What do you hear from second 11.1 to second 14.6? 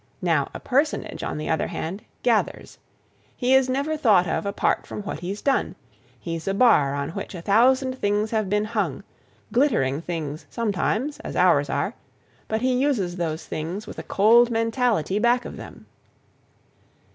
as ours are; but he uses those things with a cold